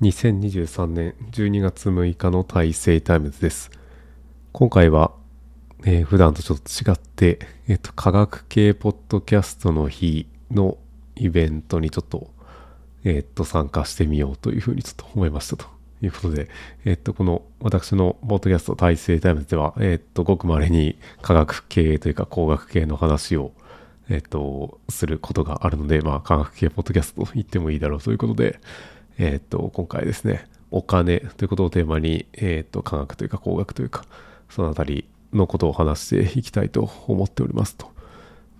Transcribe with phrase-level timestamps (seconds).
[0.00, 3.70] 2023年12月6日の大成タイムズです。
[4.50, 5.12] 今回は、
[5.84, 7.38] えー普段とちょっと違って、
[7.68, 10.78] えっ、と、科学系ポッドキャストの日の
[11.16, 12.30] イベントにちょっと、
[13.04, 15.66] えっ、と、参加してみようというふうにちょっと思いましたと
[16.00, 16.48] いうことで、
[16.86, 23.52] えっ、と、この私のポッドキャスト大成タイムズでは、えっ、と、ごく稀に科学系というか工学系の話を
[24.08, 28.58] えっと、することがあるので、まあ、科学系ポッドキャストと言ってもいいだろうということで、
[29.22, 34.06] えっと、今回ですね、お金ということをテーマに、えっと、科学というか工学というか、
[34.48, 37.90] そのあたりのことを話していきたいと思っておりますと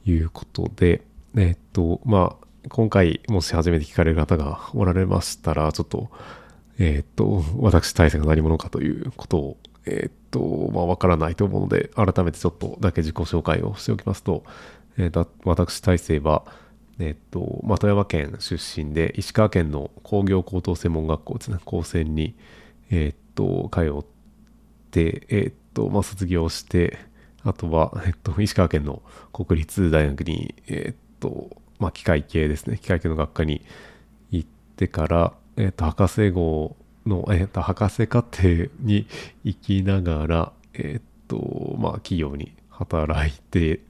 [0.05, 1.01] いうことで、
[1.35, 6.11] えっと、まあ、今回、もし初めて聞かれる方がおられましたら、ちょっと、
[6.79, 9.57] えっと、私、大勢が何者かということを、
[9.87, 14.45] えっと、まあ、わからないと思うので、改めてちょっとだけ自己紹介をしておきますと、
[14.99, 16.45] えーだ私、大勢は、
[17.01, 22.35] えっと、まあ、富山県出身で、石川県の工業高等専門学校ですね、高専に、
[22.91, 24.05] えっと、通っ
[24.91, 26.99] て、えっと、まあ、卒業して、
[27.43, 33.63] あとは、えっと、石川県の国立大学に、えっと、まあ、機械系ですね、機械系の学科に
[34.31, 36.77] 行ってから、えっと、博士号
[37.07, 39.07] の、えっと、博士課程に
[39.43, 43.81] 行きながら、えっと、まあ、企業に働いて、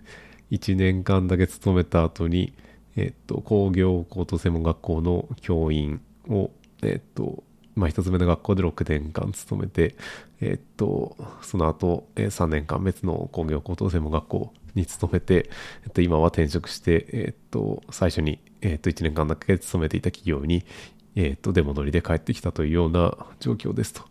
[0.50, 2.52] 1年間だけ勤めた後に、
[2.96, 6.50] えっと、工業高等専門学校の教員を、
[6.82, 7.44] えっと、
[7.76, 9.94] まあ、一つ目の学校で6年間勤めて、
[10.40, 15.50] えっと、その後、え3年間別の工業高等専門学校に勤めて、
[15.84, 20.64] えっと、今は転職して、えっと、最初に、えっと、1年間だけ勤めていた企業に、
[21.14, 24.02] えっと、出戻りで帰ってきたというような状況ですと。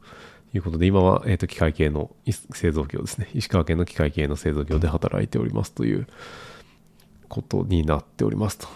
[0.51, 2.09] いうことで、今は、えっと、機械系の
[2.53, 3.29] 製造業ですね。
[3.35, 6.07] 石川県の機械系の製造業で働いておりますという
[7.29, 8.67] ことになっておりますと。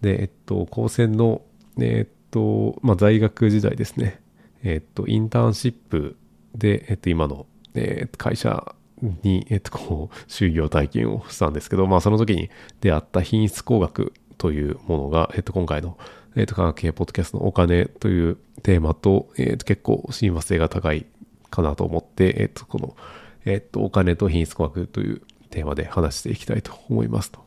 [0.00, 1.42] で、えっと、高専の、
[1.78, 4.20] えっと、まあ、在学時代ですね。
[4.64, 6.16] えっと、インターンシップ
[6.54, 8.74] で、えっと、今の、えっと会社
[9.22, 12.50] に、えっと、こう、就業体験をしたんですけど、まあ、その時に
[12.80, 15.98] 出会った品質工学というものが、えっと、今回の、
[16.34, 21.06] えっと、科学系ポッドキャストのお金というテーマと、えっと、結構親和性が高い
[21.50, 22.96] かなと思って、えっと、この、
[23.44, 27.45] えっと、お金と品質工学というテーマで話していきたいと思いますと。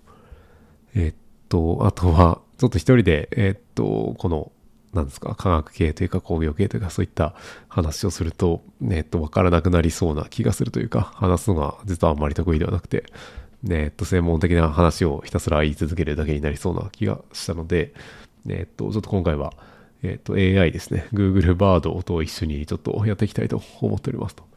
[0.96, 1.14] えっ
[1.50, 4.52] と、あとは、ちょっと一人で、えっと、この、
[4.94, 7.36] なんですか、科学系というか工業系というかそういった
[7.68, 13.04] 話をすると、えっと、わからなくなりそうな気がするというか、話すのが実はあんまり得意ではなくて、
[13.70, 17.94] えっと、専門的な話をひたすら言い続けるだけになりそうな気がしたので、
[18.48, 19.54] えっと、ちょっと今回は、
[20.02, 24.49] えっと、AI ですね、Google バードと一緒にちょっとやっていきたいと思っておりますと。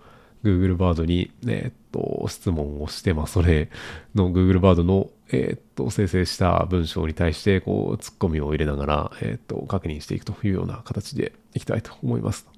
[0.45, 3.71] Google バードに、えっと、質問をして、まあ、それ
[4.15, 12.49] の Google バードの、えっと、生成した文章に対して、こう、ツッコミを入れながら、えっと、確認していくというような形でいきたいと思います。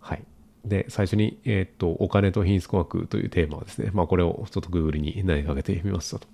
[0.00, 0.24] はい。
[0.64, 6.26] で、最初に、えっと、お金と品質工学というテーマはですね、まあ、これをちょっと Google に投げかけてみましたと。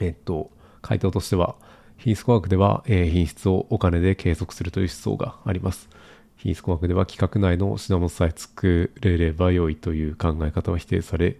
[0.00, 0.50] えっと、
[0.82, 1.56] 回答としては、
[1.98, 5.88] 品質工学では、えー品質をお金で計測するという思想があります。
[6.36, 11.36] 品質工学では規格内の品物さえ作れれば良いという考え方は否定され、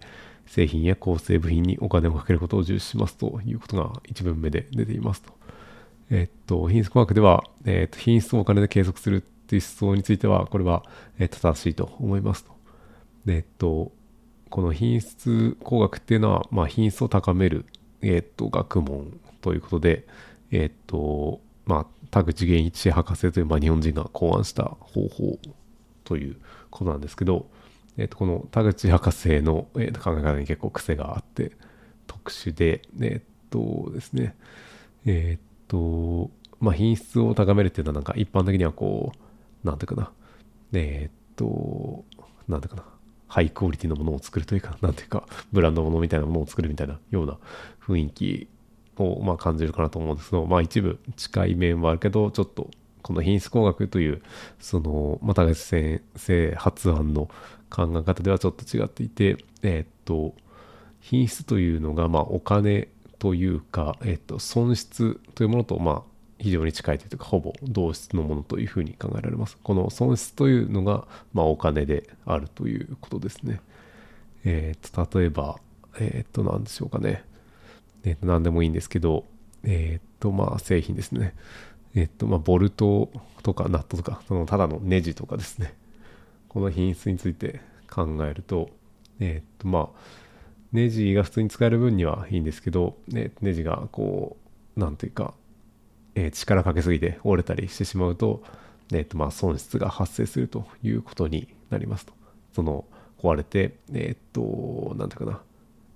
[0.47, 5.31] 製品や構成部品にお金をかけることを重視しますということが一文目で出ていますと。
[6.09, 10.83] えっと、品質工学では、えっと、品質をお金で計測するという思想については、これは、
[11.19, 12.51] 正しいと思いますと。
[13.27, 13.91] えっと、
[14.49, 17.65] この品質工学っていうのは、まあ、品質を高める、
[18.01, 20.07] えっと、学問ということで、
[20.51, 25.39] えっと、まあ、田口源一博士という、まあ、日本人が考案した方法
[26.03, 26.37] という
[26.69, 27.49] ことなんですけど、
[27.97, 31.51] えっと、この田口博士の、 えっと、考え方に結構癖があって、
[32.05, 34.35] 特殊で、えっとですね、
[35.05, 36.29] えっと、
[36.59, 39.11] まあ、品質を高めるっていうのは、なんか一般的にはこ
[39.63, 40.11] う、なんていうかな、
[40.73, 42.05] えっと、
[42.47, 42.83] なんていうかな、
[43.27, 47.37] ハイクオリティのものを作るというか、なんていうか、ブランドものみたいなものを作るみたいなような
[47.81, 48.47] 雰囲気
[49.03, 52.69] を、まあ、感じるかなと思うんですけど、まあ、一部近い面はあるけど、ちょっと、
[53.01, 54.21] この品質工学という、
[54.59, 57.29] その、まあ、田口先生発案の
[57.69, 60.33] 考え方ではちょっと違っていて、えっと、
[60.99, 62.89] 品質というのが、まあ、お金
[63.19, 66.01] というか、えっと、損失というものと、まあ、
[66.39, 69.57] 非常に近いというか、ほぼ同質のものというふうに考えられます。
[69.63, 73.61] この損失というのが、まあ、お金であるということですね。
[74.45, 75.59] えっと、例えば、
[75.99, 77.23] えっと、なんでしょうかね。
[78.07, 79.25] えーと何でもいいんですけど、
[79.63, 81.33] えっ、と、まあ、製品ですね。
[81.95, 83.09] えっ、と、まあ、ボルト
[83.43, 85.73] とかナットとか、そのただのネジとかですね。
[86.47, 87.59] この品質について
[87.89, 88.69] 考えると、
[89.19, 89.99] えっ、と、まあ、
[90.71, 94.37] ネジが普通に使える分にはいいんですけど、ね、ネジがこ
[94.75, 95.33] う、なんていうか、
[96.15, 98.41] えー力かけすぎて折れたりしてしまうと、
[98.93, 102.13] えっ、と、まあ、損失が発生するということになりますと。
[102.53, 102.85] その、
[103.21, 105.41] 壊れて、えっ、と、なんていうかな、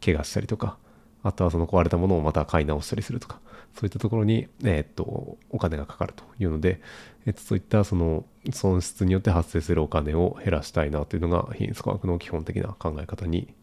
[0.03, 0.77] 怪我したりとか、
[1.23, 3.39] あとはその壊れたものをまた買い直したりするとか、
[3.75, 6.81] そういったところに、えっ、と、お金がかかるというので、
[7.25, 13.53] えっ、と、そういったその損失によって発生するお金を減らしたいなというのが品質科学の基本的な考え方に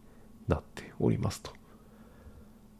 [0.47, 1.51] なっておりますと。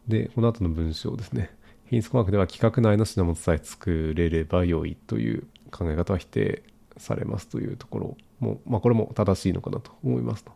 [0.08, 1.50] で、この後の文章ですね。
[1.86, 6.62] 品質科学では規格内の品物さえ作れれば良いという考え方は否定
[6.96, 10.52] されますというところも、まあ、これも正しいのかなと思いますと。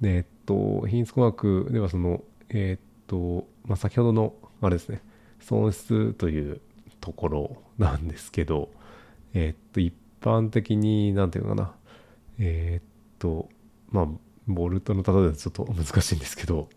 [0.00, 5.02] で、えっと、品質工学ではその、えっと、とまあ、先ほどの、あれですね、
[5.40, 6.60] 損失という
[7.00, 8.70] ところなんですけど、
[9.34, 11.74] えっと、一般的に、なんていうのかな、
[12.38, 12.86] えっ
[13.18, 13.48] と、
[13.90, 14.06] まあ、
[14.46, 16.68] ボルトの例えだとちょっと難しいんですけど、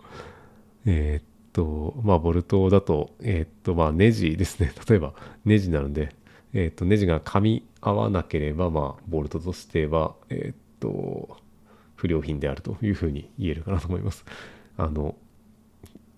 [0.86, 4.74] えっと、まあ、ボルトだと、えっと、まあ、ネジですね。
[4.90, 5.14] 例えば、
[5.46, 6.16] ネジなので、
[6.54, 11.38] えっと、ネジが噛み合わなければ、まあ、ボルトとしては、えっと、
[11.96, 14.26] 不良品であるというふうに言えるかなと思います。
[14.78, 15.16] あの、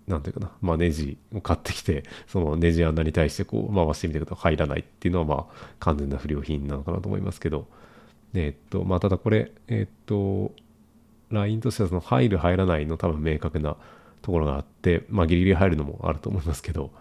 [0.08, 7.68] なんていうかな、まあ、ネジを買ってきて、 そのネジ穴に対してこう回してみたけど入らないっていうのは、まあ、完全な不良品なのかなと思いますけど、
[8.34, 10.52] えっと、まあ、ただこれ、えっと、
[11.32, 13.78] ラインとしてはその入る入らないの多分明確な
[14.22, 16.92] ところがあって、まあ、ギリギリ入るのもあると思いますけど、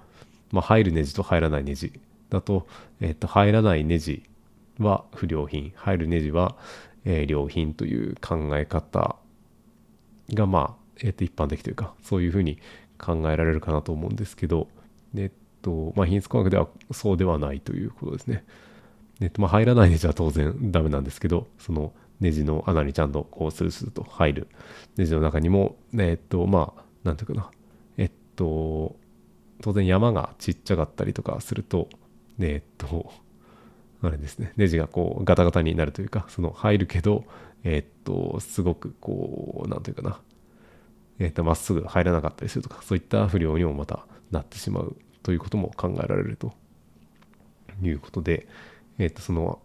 [0.53, 1.93] まあ、入るネジと入らないネジ
[2.31, 2.67] だと、
[3.01, 4.23] えっと、入らないネジ
[4.79, 6.57] は不良品、入るネジは、
[7.05, 9.17] えー、良品という考え方
[10.33, 12.59] が、まあ、えっと、一般的というか、そういうふうに
[12.99, 14.69] 考えられるかなと思うんですけど、
[15.17, 15.31] えっ
[15.63, 18.45] と、まあ、品質工学ではそうではないということですね。
[19.21, 24.49] えっと、まあ、入らないネジは当然ダメなんですけど、そのネジの穴にちゃんとこうスルスルと入る。
[24.97, 27.51] ネジの中にも、えっと、まあ、なんていうかな、
[27.97, 28.97] えっと、
[29.63, 31.89] 当然山がちっちゃかったりとかすると、
[32.39, 33.13] えっと、
[34.03, 37.25] あれですね、ネジがこうガタガタになるというか、その入るけど、
[37.63, 40.21] えっと、すごくこう、なんていうかな、
[41.19, 46.53] えっと、まっすぐ入らなかったりするとか、そういった不良にもまたなってしまうということも考えられると
[47.83, 48.47] いうことで、
[48.99, 49.61] えっと、その、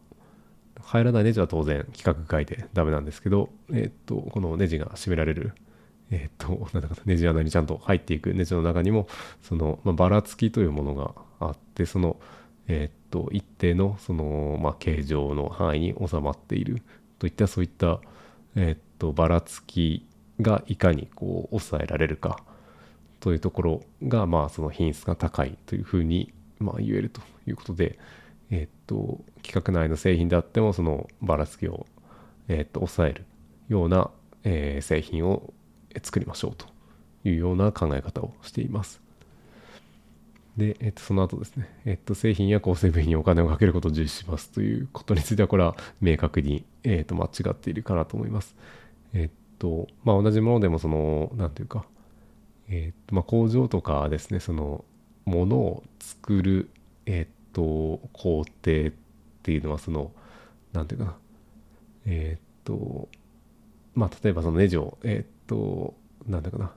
[0.81, 5.53] 入らないネジは当然規格外でダメなんですけど、えっと、このネジが締められる、
[6.11, 9.07] えっと、なんだかネジ穴にちゃんと入っていくネジの中にも、
[9.41, 12.19] その、まあ、ばらつきというものがあって、その、
[12.67, 16.81] えっと、一定の、その、まあ、形状の範囲に収まっている
[17.19, 17.99] といった、そういった、
[18.55, 20.07] えっと、ばらつき
[20.41, 22.41] がいかにこう抑えられるか
[23.19, 27.99] というところが、まあ、その品質が高いというふうに、ま、言えるということで、
[28.49, 31.85] えっと、規格内の製品であっても、そのばらつきを、
[32.47, 33.25] えっと、抑える
[33.67, 34.09] ような、
[34.43, 35.53] え、製品を
[36.01, 36.65] 作りましょうと
[37.27, 39.01] いうような考え方をしています。
[40.55, 48.55] で、えっと、その後ですね、えっと、製品や構成部品にお金をかけることを重視しますということについては、これは明確に、えっと、間違っているかなと思います。
[49.13, 51.85] えっと、まあ、同じものでも、その、なんていうか、
[52.69, 54.85] えっと、まあ、工場とかですね、その、
[55.25, 56.69] ものを作る、
[57.05, 57.61] えっと、
[58.13, 58.45] 工程っ
[59.43, 60.11] ていうのは、その、
[60.73, 61.17] なんていうかな、
[62.05, 63.09] えっと、
[63.95, 65.93] まあ、例えばそのネジを、えっと、
[66.27, 66.71] なんだかな、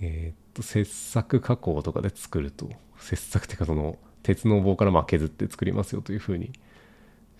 [0.00, 2.68] えっと、切削加工とかで作ると、
[2.98, 6.52] 切削っていうかその、鉄の棒からま削って作りますよというふうに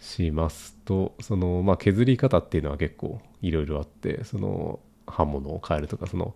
[0.03, 6.35] しますと、その、まあ、削り方っていうのは結構いろいろあって、その、刃物を変えるとか、その、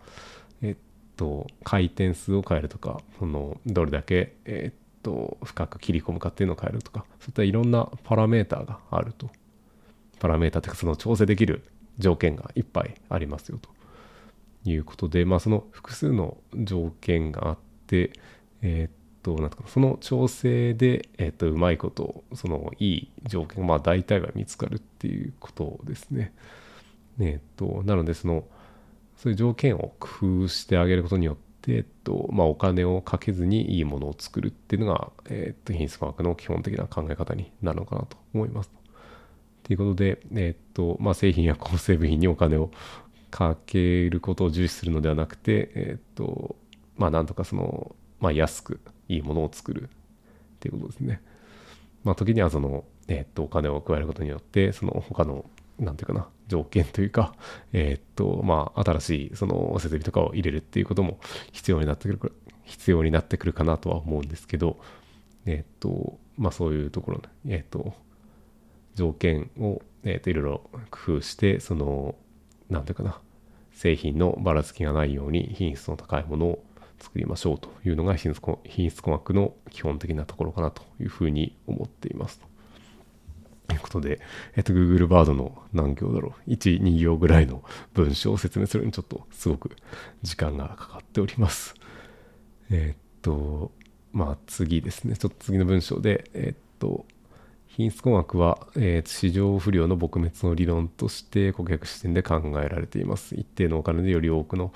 [0.63, 0.77] えっ
[1.17, 9.31] と、回転数を変えるとか、その、どれだけ、えっと、深く切り込むかっていうのを変えるとか、そういったいろんなパラメーターがあると。
[10.21, 11.65] パラメーターっていうか、その調整できる
[11.99, 13.69] 条件がいっぱいありますよと
[14.65, 17.59] いうことで、まあ、その複数の条件があっ
[17.89, 18.13] て、
[18.63, 18.91] えー、っ
[19.27, 26.33] と、なんかその調整で、え、っと、うまいこと、そのいい条件、まあ、大体は見つかるっていうことですね。
[27.19, 28.45] ねえっと、なので、その、
[29.17, 38.71] そういう条件を工夫してあげることによって、えっと、まあ、お金をかけずにいいものを作るっていうのが、えっと、品質科学の基本的な考え方になるのかなと思います。
[39.65, 42.71] ということで、えっと、まあ、製品や構成部品にお金を
[43.33, 46.55] かけることを重視するのではなくて、えっと、
[46.97, 49.89] まあ、なんとかその、まあ、安くいいものを作るっ
[50.61, 51.23] ていうことですね。
[52.05, 55.45] まあ、時にはその、えっと、お金を加えることによって、その他の、
[55.79, 57.35] なんていうかな、条件というか、
[57.73, 61.19] えっと、まあ、新しい、その、設備とかを入れるっていうことも
[61.53, 62.33] 必要になってくる、
[62.65, 64.79] 必要になってくるかなとは思うんですけど、
[65.47, 67.95] えっと、まあ、そういうところ、えっと、
[68.95, 72.15] 条件を、えっと、いろいろ工夫して、その、
[72.71, 73.21] なんていうかな、
[73.73, 76.65] 製品のばらつきがないように品質の高いものを
[76.99, 82.41] 作りましょうというのが品質品質工学の基本的なところかなというふうに思っています。
[83.69, 84.21] ということで、
[84.55, 87.63] えっと、Google バードの何行だろう、1、2行ぐらいの
[87.95, 89.71] 文章を説明するにちょっとすごく
[90.23, 91.75] 時間がかかっております。
[92.71, 93.73] えっと、
[94.13, 97.07] まあ次ですね、ちょっと次の文章で、えっと、
[97.67, 103.35] 品質工学は、えー、市場不良の撲滅の理論として顧客視点で考えられています。
[103.35, 104.73] 一定のお金でより多くの、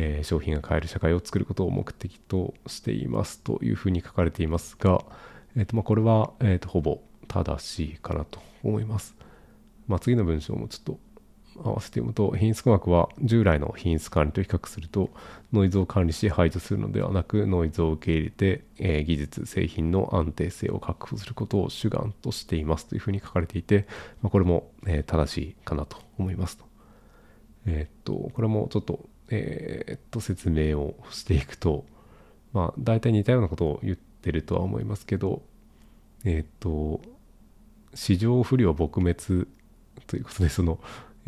[0.00, 5.02] えー、商品が買える社会を作ることを目的としていますというふうに書かれていますが、
[5.56, 9.14] えーとまあ、これは、えーとほぼ正しいかなと思います。
[9.86, 10.98] まあ、次の文章もちょっと
[11.62, 15.10] 合わせて読むと品質工学は従来の品質管理と比較すると
[15.52, 23.86] ノイズを管理し排除するのではなくノイズを受け入れて、えー、技術製品の安定性を確保することを主眼としていますというふうに書かれていて、
[24.22, 26.64] まあ、これも、えー、正しいかなと思いますと。
[27.66, 31.84] えー、っとこれもちょっと,、えー、っと説明をしていくと
[32.52, 35.42] まあ大体似たようなことを言ってるとは思いますけど
[36.24, 37.00] えっと
[37.94, 39.48] 市場不良撲滅
[40.06, 40.78] ということでその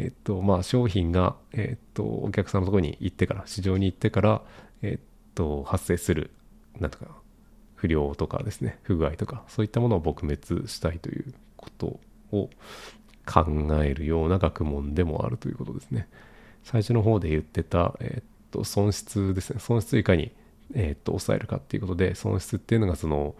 [0.00, 4.42] えっと、まあ、商品が、えっと、お客さんのところに行ってから、市場に行ってから、
[4.83, 5.04] えっ
[5.35, 6.30] と、発生する、
[6.78, 7.07] なんとか、
[7.75, 12.00] 不良とかですね、不具合とか、そういったものを撲滅したいということ
[12.33, 12.49] を
[13.26, 13.45] 考
[13.85, 16.09] えるような学問でもあるということですね。
[16.64, 19.61] 最初の方で言ってた、えっと、損失ですね。
[19.61, 20.33] 損失いかに、
[20.75, 23.35] えっと、抑えるかっていうことで、損失っていうのが、その、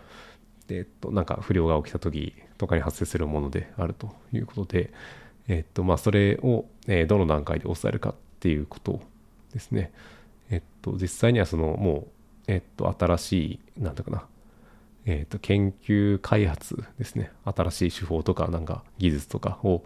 [0.69, 4.93] えっと、なんか不良が起きた時とかに発生するものであるということで、
[5.49, 9.00] えっと、まあ、それを、えどの段階で抑えるかっていうこと
[9.53, 9.93] ですね。
[10.50, 12.09] えっと、実際にはその、も
[12.47, 13.33] う、えっと、新し
[13.77, 14.25] い、なんだかな、
[15.07, 17.33] えっと、研究開発ですね。
[17.45, 19.83] 新しい手法とか、なんか技術とかを、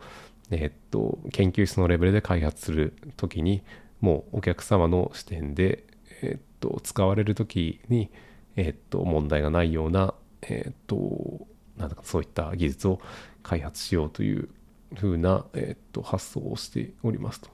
[0.50, 3.62] えっと、研究室のレベルで開発するときに、
[4.00, 5.84] もうお客様の視点で、
[6.22, 8.10] えっと、使われるときに、
[8.56, 11.46] えっと、問題がないような、えっと、
[11.76, 13.00] なんだかそういった技術を
[13.42, 14.48] 開発しようという
[14.94, 17.50] ふうな、えっと発想をしておりますと。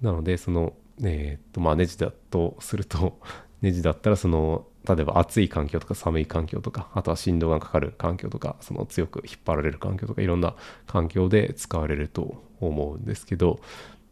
[0.00, 3.20] なのでその、えっとまあ、ネジだとすると
[3.64, 10.54] ネジだったらその例えば暑い環境とか寒い環境とかあとは振動がかかる環境とかその強く引っ張られる環境とかいろんな
[10.86, 13.60] 環境で使われると思うんですけど、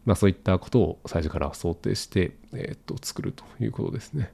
[0.05, 4.33] まあ、そういったことを最初から想定して、えっと作るということですね。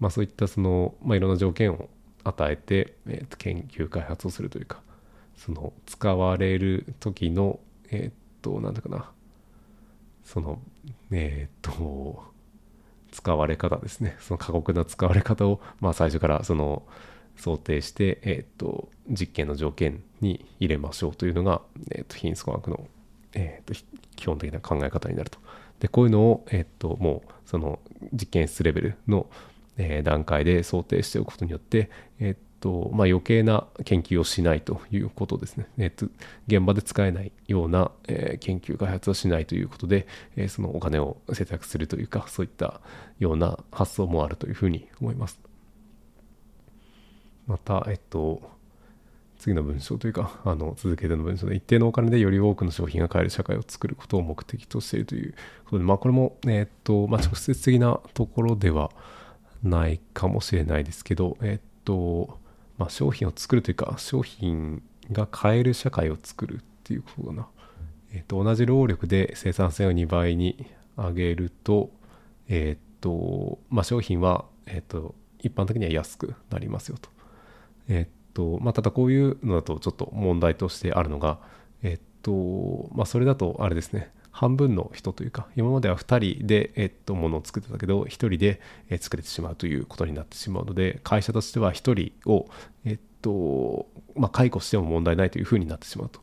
[0.00, 1.88] まあ、そういったその、まあ、いろんな条件を
[2.24, 4.82] 与えて、えっと研究開発をするというか
[5.36, 7.60] その使われる時の
[7.90, 9.12] えー、っとなんだかな
[10.24, 10.60] その
[11.12, 12.37] えー、っと
[13.18, 16.84] 使われ方ですねその過酷な使われ方をまあ最初からその
[17.36, 22.86] 想定して、え、っと実験の条件に入れましょうというのが、えー、っと品質工学の、
[23.34, 23.74] え、っと
[24.16, 25.38] 基本的な考え方になると。
[25.78, 27.78] でこういうのを、えっともうその
[28.12, 29.26] 実験室レベルの、
[29.76, 35.68] え段階で想定しておくことによって、えっとまあ、余計な研究をしないということですね。
[35.78, 36.06] えっと、
[36.46, 42.80] 現場で使えないような、えー、研究開発をしないということで、えー、そのお金を節約するというか、そういった
[43.18, 45.40] ような発想もあるというふうに思います。
[47.46, 48.42] また、えっと、
[49.38, 55.34] 次の文章というか、あの続けての文章で、一定のお金でより多くの商品が買える社会を作ることを目的としているという
[55.64, 58.90] ことで、まあ、これも、えっとまあ、直接的なところでは
[59.62, 62.38] ないかもしれないですけど、えっと、
[62.78, 64.82] まあ、商品を作るというか商品
[65.12, 67.48] が買える社会を作るっていうことだな、
[68.12, 70.66] えっ、ー、と同じ労力で生産性を2倍に
[70.96, 71.90] 上げると
[72.48, 77.10] えっ、ー、とまあ商品はえっ、ー、と一般的には安くなりますよと。
[77.88, 81.38] えっとまあただこういうのだとちょっと問題としてあるのが
[81.82, 84.12] えっとまあそれだとあれですね。
[84.38, 91.74] 半分の人というか今までは2人で、えっと、ものを作ってたけど1人で、え作れてしまうということになってしまうので会社としては1
[92.22, 92.48] 人を、
[92.84, 96.20] えっとまあ、解雇しても問題ないというふうになってしまうと。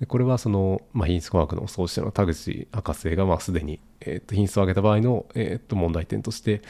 [0.00, 6.62] でこれはその、ま、品質工学の創始者の田口博士がまあすでに、えっと、品質を上げた場合の、えっと、問題点として、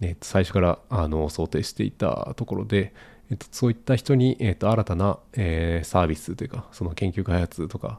[0.00, 2.94] えっと、最初からあの想定していたところで、
[3.32, 7.98] えっと、そういった人に、えっと、新たな、え、サービスというかその研究開発とか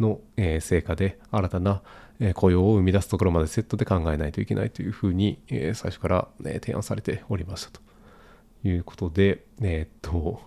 [0.00, 1.82] の、え成果で新たな、
[2.34, 7.80] 雇用を生み出すところまでセットで考えないといけないというふうに、え最初から、ね、提案されておりましたと
[8.64, 10.42] いうことで、え、っと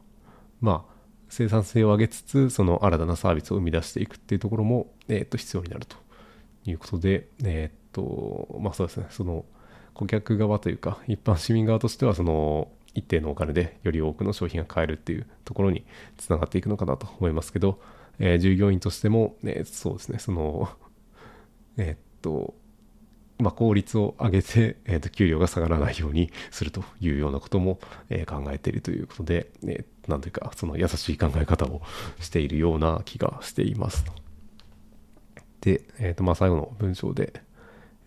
[0.61, 0.93] まあ
[1.29, 5.97] 生産性を上げつつその新たなサービスを生み出していくっていうところも、え、っと必要になると
[6.65, 9.07] いうことで、え、っとまあそうですね。
[9.09, 9.45] その
[9.93, 15.83] 顧客側というか一般市民側としてはその一定のお金でより多くの商品が買えるっていうところに
[16.17, 17.79] つながっていくのかなと思いますけど、
[18.19, 20.69] えー、従業員としても、えー、そうですね、その、
[21.77, 22.53] えー、っと、
[23.39, 27.79] まあ、効率を上げて、えー、と給料が下がらないようにするというようなことも、
[28.09, 31.81] え、考えているということで、えー、なんていうか、その優しい考え方を
[32.19, 34.05] しているような気がしています。
[35.61, 37.41] で、えっ、と、まあ、最後の文章で、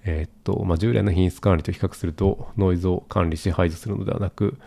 [0.04, 4.58] えっ、と、まあ、従来の品質管理と比較すると、ノイズを管理し排除するのではなく、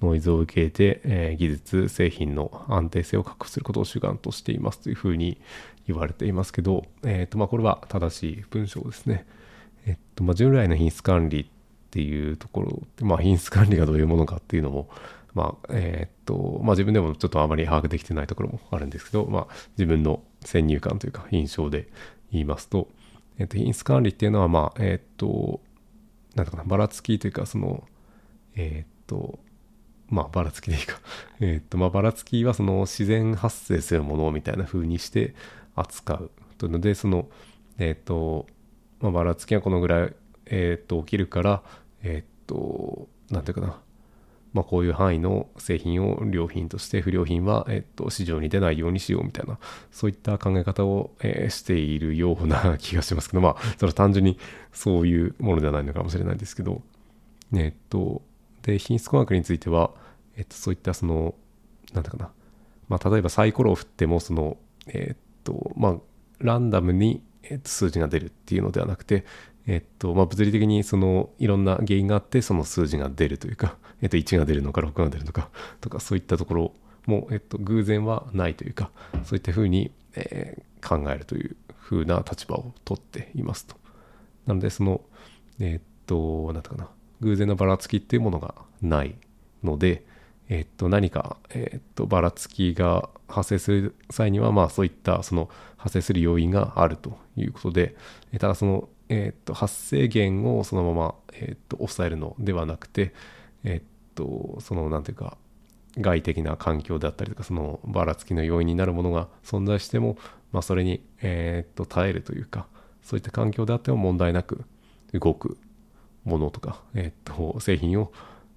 [0.00, 5.40] ノイズを受け入れて、えー、技術、製品の安定性を確保することを主眼としていますというふうに
[5.86, 9.26] 言われていますけど、えっ、と、まあ、これは正しい文章ですね。
[9.86, 11.46] えっと、まあ、従来の品質管理っ
[11.90, 14.88] ていうところで、まあ、品質管理がどういうものかっていうのも、
[15.34, 21.88] まあ、えー、っと、まあ自分でもちょっとあまり把握できてないところもあるんですけど、まあ自分の先入観というか印象で
[22.32, 22.88] 言いますと、
[23.38, 25.60] え、っと、品質管理っていうのは、まあ、えー、っと、
[26.34, 27.84] なんだかな、ばらつきというか、その、
[28.56, 29.38] えっと、
[30.08, 30.98] まあ、ばらつきでいいか。
[31.40, 35.34] えっと、まあ、ばらつきはその自然発生するものみたいな風にして
[35.74, 37.28] 扱うというので、その、
[37.78, 38.46] えっと、
[39.00, 40.14] まあ、ばらつきはこのぐらい、
[40.46, 41.62] えっと、起きるから、
[42.02, 43.80] えっと、なんていうかな、
[44.52, 49.58] まあ、こういう範囲の製品を良品として不良品は、えっと、市場に出ないようにしようみたいな
[49.90, 54.38] そういった考え方を、え、しているような 気がしますけどまあそれは単純に
[54.72, 56.82] そういうものではないのかもしれないですけど、
[57.54, 58.22] えっと
[58.68, 59.92] で品質工学については、
[60.36, 61.34] えっと、そういったその
[61.94, 62.30] なんだかな、
[62.88, 64.58] まあ、例えばサイコロを振ってもその
[64.88, 65.96] えっとまあ
[66.40, 69.24] ランダムにえっと数字が出るっていうのではなくて、
[69.66, 75.48] えっと、まあ、物理的にそのいろんな原因があってその数字が出るというか、 えっと、1が出るのか6が出るのか
[75.80, 76.74] とかそういったところ
[77.06, 78.90] も、えっと、偶然はないというか
[79.24, 83.76] そういったふうに、え、考えるというふうな立場を取っていますと。
[84.46, 85.00] なのでその
[85.58, 89.16] えっと何ていうかな偶然のばらつきっていうものがない
[89.62, 90.04] ので、
[90.48, 97.96] えっと、何か、えっと、ばらつきが発生する際には、まあ、そういったその発生する要因があるということで、
[98.38, 103.14] ただそのえっと発生源をそのまま、えっと抑えるのではなくて、
[103.64, 105.36] えっとそのなんていうか
[105.96, 110.16] 外的な環境であったりとかそのばらつきの要因になるものが存在しても、
[110.52, 112.66] まあ、それに、えっと耐えるというか
[113.02, 114.64] そういった環境であっても問題なく
[115.12, 115.56] 動く
[116.28, 118.12] ものとか、えっと製品を、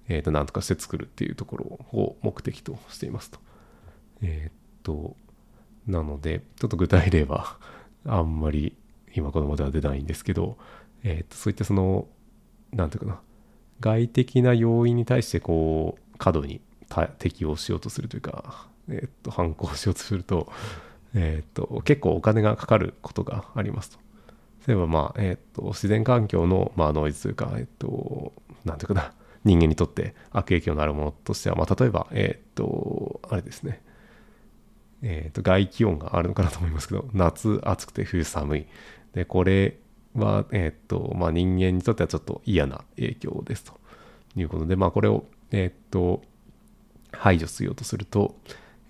[0.08, 1.64] えっと何とかして作るっていうところ
[1.98, 3.40] を目的としていますと。
[4.22, 5.16] えっと
[5.86, 7.56] なのでちょっと具体例は
[8.06, 8.76] あんまり
[9.14, 10.56] 今子供では出ないんですけど、
[11.02, 12.06] えー、とそういったその
[12.72, 13.20] 何ていうかな
[13.80, 16.60] 外的な要因に対してこう過度に
[17.18, 20.52] 適応しようとするというか、えー、と反抗しようとすると,、
[21.14, 23.98] えー、と結構お金がかかることがありますと。
[24.66, 28.32] 例えばまあ、えー、と自然環境の、まあ、ノイズというか、え、ー、と
[28.64, 29.12] 何ていうかな
[29.44, 33.82] 人間にとって悪影響のあるものとしては、まあ、例えばえ、ー、とあれですね。
[35.04, 38.66] えー、と外気温があるのかなと思いますけど夏暑くて冬寒い。
[39.14, 39.78] で、これ
[40.14, 43.74] は、えっ、と、まあ、人間にとってはちょっと嫌な影響ですと
[44.36, 46.22] いうことで、まあ、これを、えっ、と、
[47.12, 48.36] 排除しようとすると、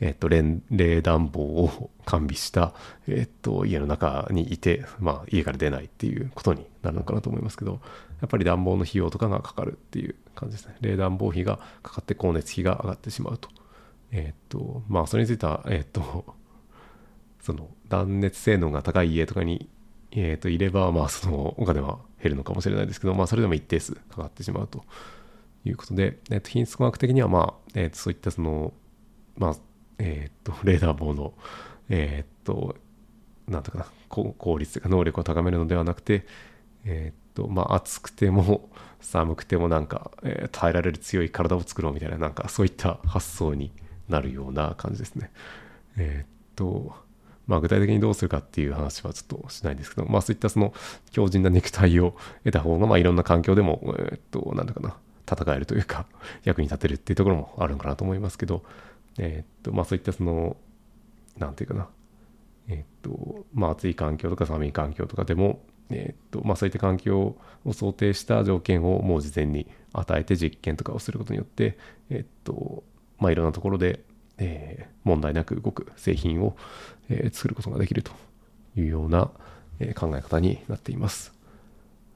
[0.03, 2.75] えっ、と、冷暖房を完備した、
[3.07, 7.81] えっ、と、家の中にいて、まあ、家から出ないっていうことになるのかなと思いますけど、
[8.21, 10.75] やっぱり暖房の費用とかがかかるっていう感じですね。
[10.81, 13.49] 冷暖房費がかかって光熱費が上がってしまうと。
[14.11, 16.35] えっ、と、まあ、それについては、えっ、と、
[17.41, 19.69] その断熱性能が高い家とかに
[20.15, 24.85] えー、といれば、まあ、そのお金は減るのかもしれないですけど、まあ、それでも一定数かかってしまうと
[25.65, 28.75] いうことで、えー、と品質工学的には、まあえー、とそういったその、
[29.39, 29.57] まあ
[30.05, 31.33] えー、とレーダー棒の、
[31.89, 32.77] えー、と
[33.47, 36.27] なんとかな効率というか能力を高めるのではなくて、
[36.85, 38.69] えー、とまあ、暑くても
[39.01, 43.71] 寒くてもなんか、えー、耐えられる強い体を作ろうみたいななんかそういった発想に
[44.09, 45.31] なるような感じですね。
[45.97, 46.95] えっ、と
[47.47, 50.73] まあ、具体的にどうするかっていう話はちょっとしないんですけど、まあ、そういったその
[51.11, 54.97] 強靭な肉体を得た方が、まあ、いろんな環境でも、えっと、なんだかな、
[55.31, 56.07] 戦えるというか、
[56.45, 58.63] 役に立てるっていうところもあるのかなと思いますけど、
[59.19, 60.57] えっと、まあ、そういったその、
[61.39, 61.89] なんていうかな、
[62.69, 71.79] えっと、まあ、暑い環境とか寒い環境とかでも、えっと、まあ、そういった環境を想定した条件をもう事前に与えて実験とかをすることによって、
[72.11, 72.83] えっと、
[73.19, 74.01] まあ、いろんなところで、
[74.39, 76.57] えー、問題なく動く製品を、
[77.09, 78.13] えー、作ることができると
[78.77, 79.31] いうような、
[79.79, 81.33] えー、考え方になっています。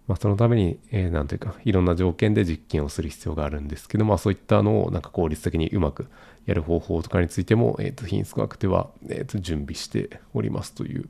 [0.07, 6.09] まあ、そのために、えー、なんというか、いろんな条件で実験をする必要があるんですけど、まあ、そういったのをなんか効率的にうまく
[6.47, 11.09] やる方法とかについても、えー、と品質科学では、えー、と準備しておりますという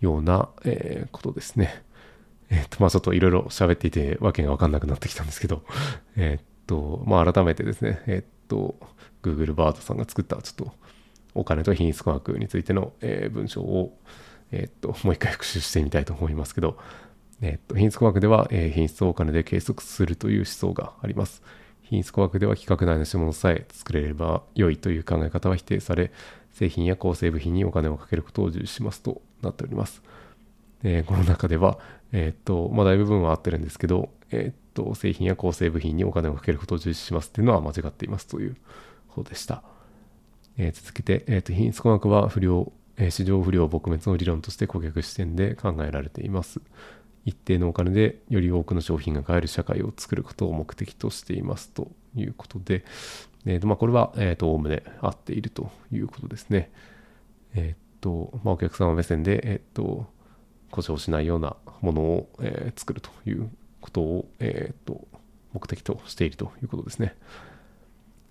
[0.00, 1.84] ような、えー、ことですね。
[2.50, 5.62] えっ、と、まあ、ちょっといろいろ喋っていてわけがわかんなくなってきたんですけど、
[6.16, 8.76] えっと、まあ、改めてですね、えっと、
[9.22, 10.72] Google バードさんが作ったちょっと
[11.34, 13.98] お金と品質科学についての、え、文章を、
[14.52, 16.78] え、っともう一回復習してみたいと思いますけど、
[17.40, 21.42] え、っと品質科学では、えー、品質をお金で計測するという思想があります。
[21.82, 26.10] 品質工学では規格内の下物さえ作れれば良いという考え方は否定され、
[26.52, 30.02] 製品や構成部品にお金をかけることを重視しますとなっております。
[30.82, 31.78] えー、この中では、
[32.12, 38.56] えー、っと、まあ、大部分は合ってるんですけど、えー、っと、製品や構成部品にお金をかけることを重視しますっていうのは間違っていますという
[39.08, 39.62] 方でした。
[40.58, 46.60] え続けて、えっと、品質工学は不良、え市場不良撲滅の理論として顧客視点で考えられています。
[47.26, 52.84] 一定のお金でより多くの商品が買える社会を作ることを目的としていますということで、
[53.44, 54.12] えーとまあ、これは、
[54.42, 56.70] おおむね合っているということですね。
[57.54, 60.06] えっ、ー、と、まあ、お客様目線で、えっ、ー、と、
[60.70, 65.06] 故障しないようなものを、えー、作るということを、えっ、と、
[65.52, 67.16] 目的としているということですね。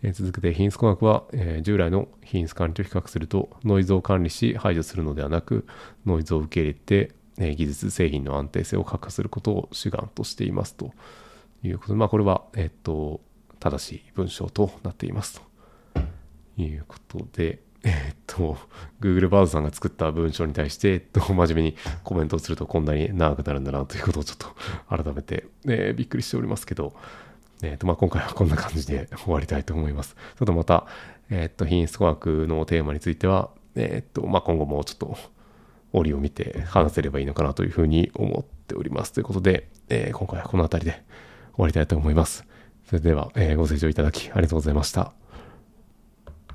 [0.03, 5.65] え続けて品質工学は、え従来の品質管理と比較するとノイズを管理し排除するのではなく
[6.05, 10.93] ノイズを受け入れてえ技術、製品の安定性を確保することを主眼としていますと
[11.63, 13.21] いうことで、まあ、これは、えっと、
[13.59, 15.41] 正しい文章となっています
[15.95, 18.57] ということで、えっと、
[18.99, 24.47] Google バードさんが作った文章に対して、えっと、真面目にコメントをするとこんなに長くなるんだなということをちょっと
[24.89, 26.93] 改めて、えー、びっくりしておりますけど、
[27.61, 30.15] えっと、まあ、今回はこんな感じで 終わりたいと思います。
[30.15, 30.87] ちょっとまた、
[31.29, 35.17] えっと、品質工学のテーマについては、えっと、まあ、今後もちょっと
[35.97, 39.13] 折を見て話せればいいのかなというふうに思っております。
[39.13, 41.03] ということで、えー、今回はこの辺りで
[41.55, 42.45] 終わりたいと思います。
[42.87, 45.24] それでは、えー、ご清聴いただきありがとうございました。